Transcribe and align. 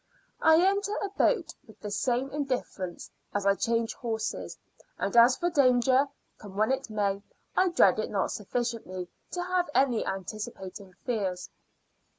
I 0.41 0.65
enter 0.65 0.95
a 0.97 1.09
boat 1.09 1.53
with 1.67 1.79
the 1.79 1.91
same 1.91 2.31
indifference 2.31 3.11
as 3.35 3.45
I 3.45 3.53
change 3.53 3.93
horses; 3.93 4.57
and 4.97 5.15
as 5.15 5.37
for 5.37 5.51
danger, 5.51 6.07
come 6.39 6.57
when 6.57 6.71
it 6.71 6.89
may, 6.89 7.21
I 7.55 7.69
dread 7.69 7.99
it 7.99 8.09
not 8.09 8.31
sufficiently 8.31 9.09
to 9.29 9.43
have 9.43 9.69
any 9.75 10.03
anticipating 10.03 10.95
fears. 11.05 11.51